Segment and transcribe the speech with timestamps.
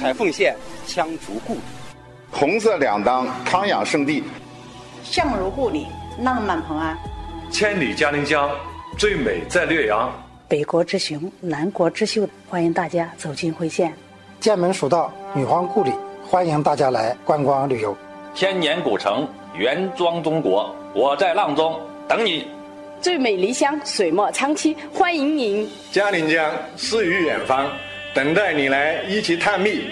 [0.00, 1.60] 彩凤县羌族故里，
[2.30, 4.24] 红色两当康养圣地，
[5.04, 5.86] 相如故里
[6.22, 6.96] 浪漫蓬安，
[7.50, 8.50] 千里嘉陵江
[8.96, 10.10] 最美在略阳，
[10.48, 13.92] 北国之雄南国之秀，欢迎大家走进辉县，
[14.40, 15.92] 剑门蜀道女皇故里，
[16.26, 17.94] 欢迎大家来观光旅游，
[18.34, 22.48] 千年古城原装中国，我在阆中等你。
[23.02, 25.70] 最美离乡水墨长期，欢迎您。
[25.92, 27.70] 嘉陵江诗与远方，
[28.12, 29.90] 等待你来一起探秘。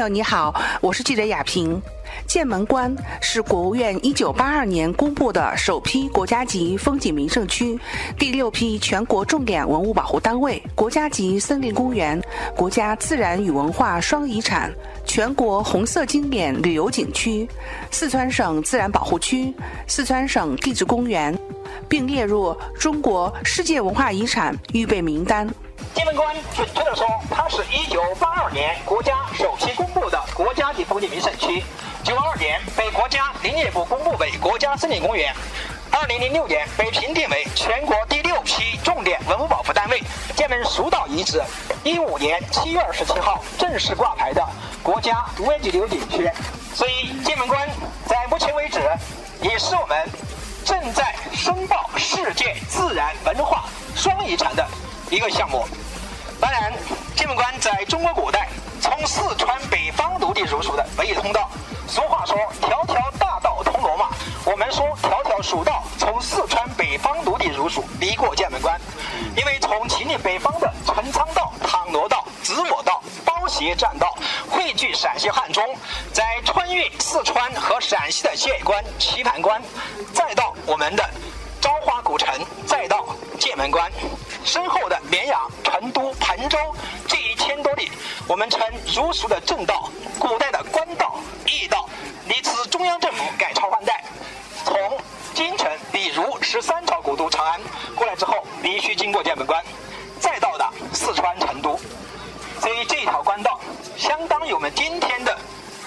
[0.00, 1.80] 友你好，我是记者亚平。
[2.26, 7.78] 剑门关是国务院一九八二年公布的首批国家级风景名胜区，
[8.18, 12.20] 第六批全国重点文物保护单位，国家级森林公园，
[12.56, 14.72] 国家自然与文化双遗产，
[15.04, 17.46] 全国红色经典旅游景区，
[17.90, 19.54] 四川省自然保护区，
[19.86, 21.38] 四川省地质公园，
[21.88, 25.48] 并列入中国世界文化遗产预备名单。
[25.94, 31.62] 剑门关，准确的说，它是一九八二年国家首批公布的国家级风景名胜区，
[32.04, 35.34] 九二年被国家林业部公布为国家森林公园，
[35.90, 40.00] 二零零六年被评定为全国第六批重点文物保护单位。
[40.36, 41.42] 剑门蜀道遗址，
[41.82, 44.46] 一五年七月二十七号正式挂牌的
[44.82, 46.30] 国家五 A 级旅游景区。
[46.74, 47.68] 所以，剑门关
[48.06, 48.80] 在目前为止，
[49.42, 50.08] 也是我们
[50.64, 53.64] 正在申报世界自然文化
[53.94, 54.66] 双遗产的
[55.10, 55.66] 一个项目。
[56.40, 56.72] 当然，
[57.16, 58.48] 剑门关在中国古代
[58.80, 61.50] 从四川北方陆地入蜀的唯一通道。
[61.88, 64.10] 俗话说“条条大道通罗马”，
[64.46, 68.80] 我们说“条条蜀道从四川北方陆地入蜀，离过剑门关”。
[69.36, 74.16] 因为从秦岭北方的陈仓道、唐罗道、子母道、包斜栈道
[74.48, 75.76] 汇聚陕西汉中，
[76.12, 79.60] 再穿越四川和陕西的界关、棋盘关，
[80.14, 81.10] 再到我们的
[81.60, 82.32] 朝花古城，
[82.66, 83.04] 再到
[83.38, 83.90] 剑门关。
[84.50, 86.58] 身后的绵阳、成都、彭州
[87.06, 87.88] 这一千多里，
[88.26, 88.60] 我们称
[88.92, 89.88] 如俗的正道，
[90.18, 91.88] 古代的官道、驿道，
[92.26, 94.02] 历次中央政府改朝换代，
[94.64, 94.76] 从
[95.34, 97.60] 京城，比如十三朝古都长安
[97.94, 99.62] 过来之后，必须经过剑门关，
[100.18, 101.78] 再到达四川成都，
[102.60, 103.60] 所以这条官道
[103.96, 105.38] 相当于我们今天的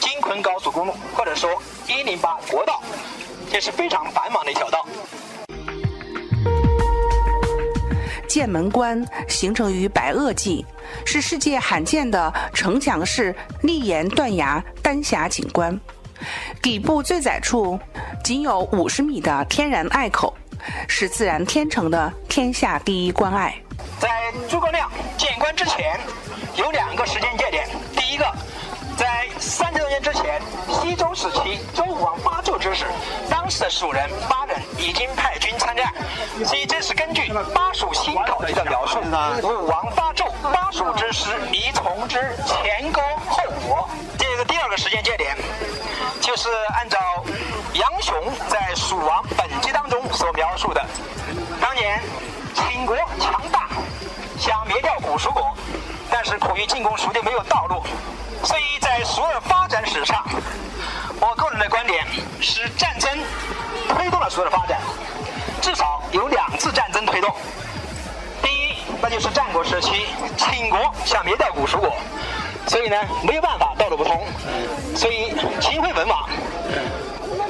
[0.00, 2.80] 京昆高速公路，或者说一零八国道，
[3.52, 4.86] 这是非常繁忙的一条道。
[8.26, 10.64] 剑门关形成于白垩纪，
[11.04, 15.78] 是世界罕见的城墙式砾岩断崖丹霞景观。
[16.62, 17.78] 底部最窄处
[18.24, 20.34] 仅有五十米的天然隘口，
[20.88, 23.54] 是自然天成的天下第一关隘。
[23.98, 24.08] 在
[24.48, 25.98] 诸葛亮建关之前，
[26.56, 27.45] 有两个时间节点。
[27.45, 27.45] 第一个，在三千多
[30.00, 32.84] 之前，西周时期，周武王发纣之时。
[33.28, 35.92] 当时的蜀人八人已经派军参战，
[36.44, 38.98] 所以这是根据《巴蜀新考据》的描述。
[39.42, 43.88] 武王发纣，巴蜀之师宜从之，前勾后搏。
[44.18, 45.36] 这个第二个时间节点，
[46.20, 46.98] 就是按照
[47.74, 48.14] 杨雄
[48.48, 50.84] 在《蜀王本纪》当中所描述的，
[51.60, 52.00] 当年
[52.54, 53.68] 秦国强大，
[54.38, 55.56] 想灭掉古蜀国，
[56.28, 57.80] 是苦于进攻蜀地没有道路，
[58.42, 60.24] 所以在蜀的发展史上。
[61.20, 62.04] 我个人的观点
[62.40, 63.16] 是，战争
[63.88, 64.80] 推动了所有的发展，
[65.62, 67.32] 至少有两次战争推动。
[68.42, 70.06] 第一，那就是战国时期，
[70.36, 71.94] 秦国想灭掉古蜀国，
[72.66, 74.26] 所以呢没有办法，道路不通，
[74.96, 76.28] 所以秦惠文王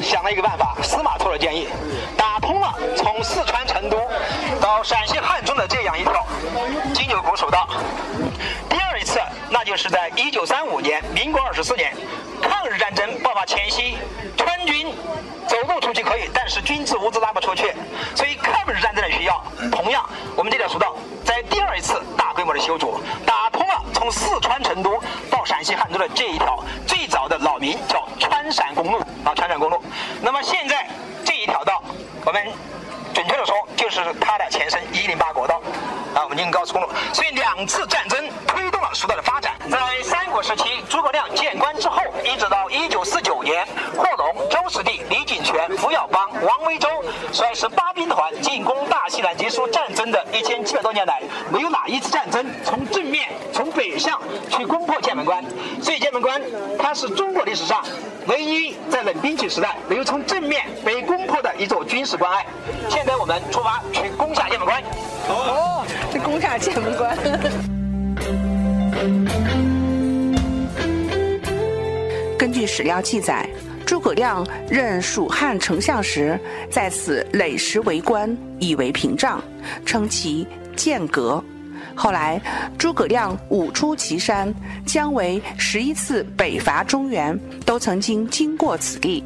[0.00, 1.68] 想了一个办法，司马错的建议，
[2.16, 3.98] 打通了从四川成都
[4.60, 6.26] 到陕西汉中的这样一条
[6.94, 7.68] 金九古蜀道。
[8.68, 9.20] 第二一次，
[9.50, 11.92] 那就是在一九三五年，民国二十四年。
[12.42, 13.96] 抗日战争爆发前夕，
[14.36, 14.92] 川军
[15.48, 17.74] 走路出去可以，但是军资物资拉不出去，
[18.14, 19.42] 所以抗日战争的需要。
[19.72, 20.04] 同样，
[20.36, 20.94] 我们这条蜀道
[21.24, 29.82] 在第二一次大规模的修筑，打通了从四川成都到陕西汉中的这一条最早的老名叫川陕公路啊，川陕公路。
[30.22, 30.86] 那么现在
[31.24, 31.82] 这一条道，
[32.24, 32.40] 我们
[33.12, 35.60] 准确的说就是它的前身一零八国道
[36.14, 36.88] 啊，我们京高速公路。
[37.12, 39.52] 所以两次战争推动了蜀道的发展。
[39.68, 45.24] 在三国时期，诸葛亮建关之后，一直到一九四九年，霍龙、周士弟、李
[45.56, 46.86] 井泉、冯小刚、王维洲
[47.32, 54.20] 率十八兵团进攻大西南结束战争的一千七百多年来，没有哪一次战争从正面从北向
[54.50, 55.42] 去攻破剑门关。
[55.80, 56.38] 所以剑门关
[56.78, 57.82] 它是中国历史上
[58.26, 62.44] 唯一在冷兵器时代没有从正面被攻破的一座军事关隘。
[62.90, 64.82] 现在我们出发去攻下剑门关。
[65.28, 67.16] 哦，去攻下剑门关。
[72.38, 73.48] 根据史料记载，
[73.86, 76.38] 诸葛亮任蜀汉丞相时，
[76.68, 79.40] 在此垒石为关，以为屏障，
[79.86, 80.44] 称其
[80.74, 81.42] 剑阁。
[81.94, 82.40] 后来，
[82.76, 84.52] 诸葛亮五出祁山，
[84.84, 89.22] 姜维十一次北伐中原，都曾经经过此地。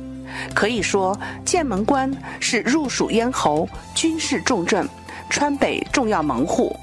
[0.55, 4.87] 可以说，剑门关是入蜀咽喉、军事重镇、
[5.31, 6.79] 川北重要门户。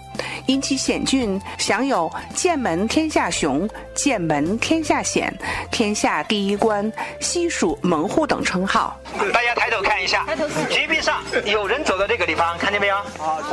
[0.45, 5.33] 因其险峻，享有“剑门天下雄”“剑门天下险
[5.71, 8.97] ”“天下第一关”“西蜀门户”等称号。
[9.33, 10.25] 大家抬头看一下，
[10.69, 12.95] 绝壁上有人走到这个地方，看见没有？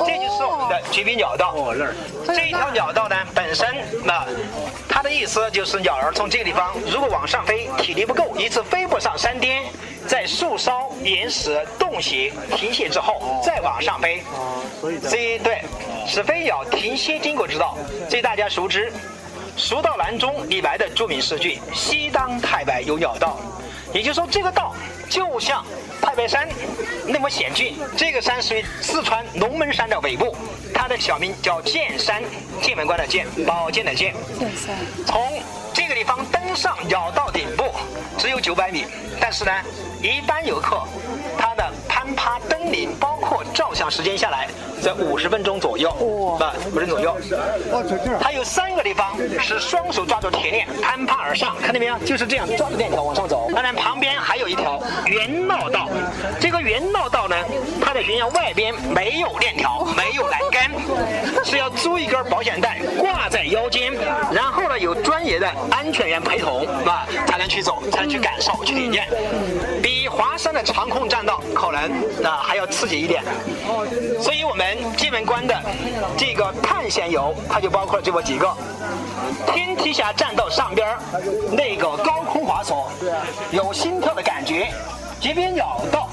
[0.07, 1.53] 这就是我们的绝壁鸟道。
[1.55, 1.95] 哦，那儿。
[2.27, 3.67] 这一条鸟道呢，本身
[4.05, 4.25] 那
[4.89, 9.63] 它的意思就是鸟儿从这个地方如果往上飞，体力不够，一次飞不上山巅，
[10.07, 14.23] 在树梢、岩石洞穴停歇之后，再往上飞。
[14.81, 15.63] 所以，所以对，
[16.07, 17.77] 是飞鸟停歇经过之道。
[18.09, 18.91] 这大家熟知，
[19.57, 23.39] 《蜀道难》中李白的著名诗句“西当太白有鸟道”，
[23.93, 24.75] 也就是说，这个道
[25.09, 25.65] 就像
[26.01, 26.49] 太白山
[27.07, 27.77] 那么险峻。
[27.97, 30.37] 这个山属于四川龙门山的尾部，
[30.75, 32.23] 它的小名叫剑山，
[32.61, 34.15] 剑门关的剑，宝剑的剑。
[35.07, 35.43] 从
[35.73, 37.65] 这个地方登上鸟道顶部，
[38.19, 38.85] 只有九百米，
[39.21, 39.53] 但是呢，
[40.03, 40.83] 一般游客
[43.95, 44.49] 时间下来，
[44.83, 45.89] 在五十分钟左右，
[46.41, 47.17] 啊，五十左右。
[48.21, 51.97] 它有三个地方是双手抓住铁链攀爬而上，看到没有？
[51.99, 53.49] 就是这样抓着链条往上走。
[53.55, 55.89] 当然，旁边还有一条原闹道。
[56.41, 57.37] 这个原闹道呢，
[57.81, 60.69] 它的悬崖外边没有链条，没有栏杆，
[61.45, 63.93] 是要租一根保险带挂在腰间，
[64.33, 69.07] 然后呢，有专业的安全员陪同，啊，才能去走，才能去感受，去体验。
[69.81, 71.91] 比华山的长空栈道可能
[72.25, 73.23] 啊还要刺激一点。
[74.23, 75.61] 所以，我们剑门关的
[76.17, 78.49] 这个探险游，它就包括了这么几个：
[79.53, 80.97] 天梯峡栈道上边
[81.51, 82.89] 那个高空滑索，
[83.51, 84.67] 有心跳的感觉；
[85.21, 86.09] 街边鸟道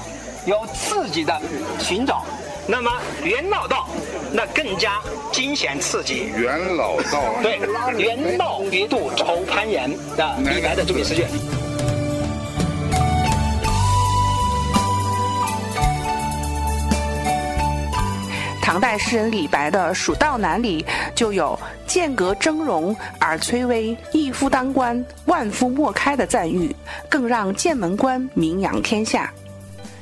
[0.46, 1.40] 有刺激的
[1.78, 2.24] 寻找。
[2.66, 2.90] 那么
[3.24, 3.88] 元老道
[4.32, 5.00] 那更加
[5.32, 6.32] 惊险刺激。
[6.36, 7.60] 元老道对，
[7.96, 11.24] 元老别渡愁攀岩啊，李白的著名诗句。
[18.72, 20.82] 唐代诗人李白的《蜀道难》里
[21.14, 26.74] 就有“剑阁峥嵘而崔嵬，一夫当关，万夫莫开”的赞誉，
[27.06, 29.30] 更让剑门关名扬天下。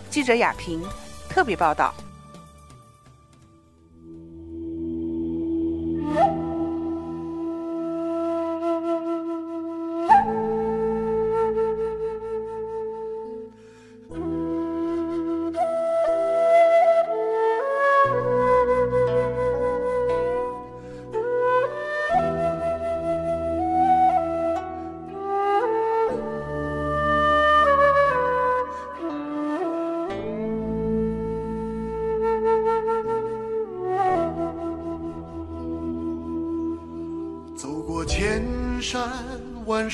[0.09, 0.81] 记者雅萍
[1.29, 1.93] 特别报道。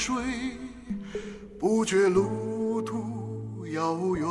[0.06, 0.14] 水，
[1.58, 4.28] 不觉路途遥远。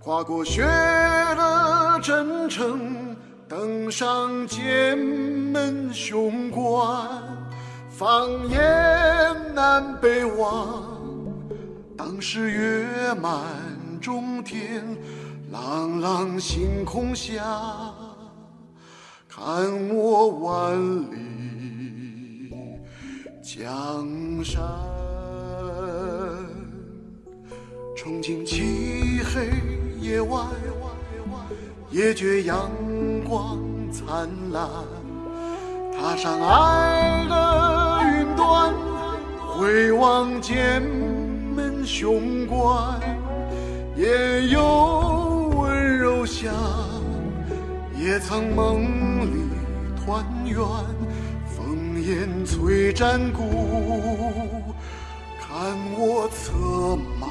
[0.00, 3.16] 跨过雪的征程，
[3.48, 7.08] 登上剑门雄关。
[7.88, 8.58] 放眼
[9.54, 10.88] 南北望，
[11.96, 13.44] 当时月满
[14.00, 14.84] 中天，
[15.52, 17.44] 朗朗星空下，
[19.28, 20.76] 看我万
[21.12, 21.61] 里。
[23.42, 24.06] 江
[24.44, 24.62] 山，
[27.96, 29.50] 憧憬漆黑
[30.00, 30.46] 夜晚，
[31.90, 32.70] 也觉阳
[33.28, 33.58] 光
[33.90, 34.70] 灿烂。
[35.92, 38.72] 踏上爱的云端，
[39.56, 43.00] 回望剑门雄关，
[43.96, 46.54] 也有温柔乡，
[47.98, 48.84] 也曾梦
[49.26, 49.48] 里
[49.96, 50.56] 团圆。
[52.04, 54.74] 烟催战鼓，
[55.40, 56.52] 看我策
[57.20, 57.26] 马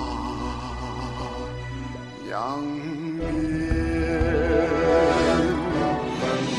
[2.29, 2.63] 扬
[3.19, 3.27] 鞭。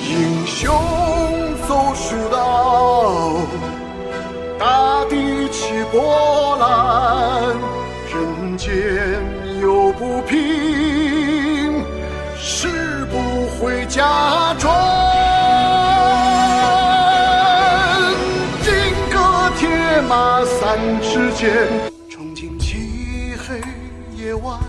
[0.05, 0.71] 英雄
[1.67, 3.41] 走蜀道，
[4.59, 7.57] 大地起波澜，
[8.13, 8.69] 人间
[9.63, 11.83] 有不平，
[12.37, 14.32] 誓不回家。
[22.11, 23.59] 冲进漆黑
[24.15, 24.61] 夜晚，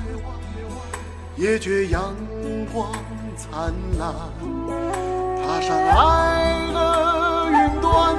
[1.35, 2.15] 也觉阳
[2.73, 2.89] 光
[3.37, 4.13] 灿烂。
[5.45, 8.15] 踏上爱的云端，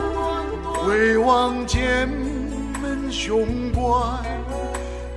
[0.74, 2.06] 回望剑
[2.82, 4.22] 门雄关，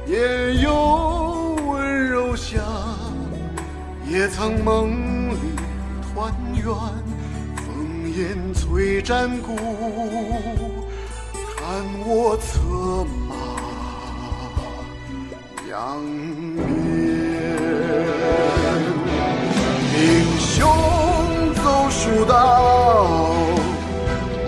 [0.07, 2.63] 也有温柔乡。
[4.09, 5.37] 也曾梦里
[6.01, 6.65] 团圆，
[7.57, 9.53] 烽烟催战鼓，
[11.67, 12.61] 看我策
[13.27, 13.35] 马
[15.69, 16.01] 扬
[16.55, 16.63] 鞭。
[19.93, 19.99] 英
[20.39, 20.55] 雄
[21.55, 22.31] 走蜀道，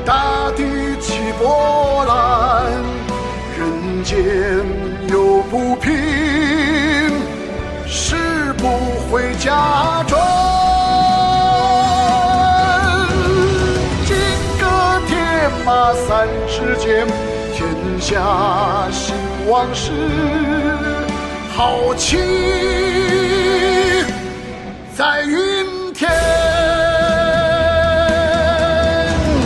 [0.06, 0.64] 大地
[1.02, 2.72] 起波澜，
[3.60, 4.16] 人间
[5.10, 5.92] 有不平。
[7.86, 8.16] 誓
[8.54, 8.64] 不
[9.12, 10.18] 回家转，
[16.20, 17.08] 马三尺剑，
[17.54, 17.66] 天
[17.98, 19.16] 下兴
[19.48, 19.94] 亡事，
[21.56, 22.18] 豪气
[24.98, 26.12] 在云天。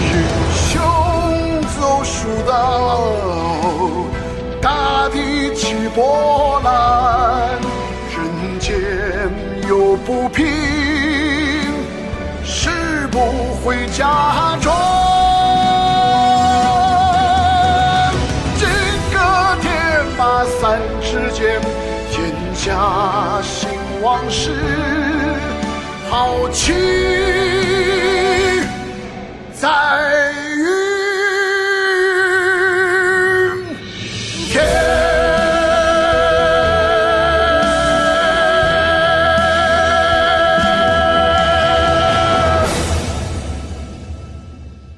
[0.01, 0.13] 英
[0.51, 3.01] 雄走蜀道，
[4.59, 7.51] 大地起波澜。
[8.09, 8.73] 人间
[9.69, 10.47] 有不平，
[12.43, 12.71] 誓
[13.11, 13.19] 不
[13.63, 14.92] 回家转。
[22.65, 23.67] 假醒
[24.01, 24.51] 往事，
[26.09, 26.73] 豪情
[29.53, 30.52] 在。